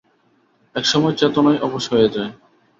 একসময় 0.75 1.15
চেতনাই 1.15 1.57
অবশ 1.59 1.83
হয়ে 1.93 2.07
যায়। 2.15 2.31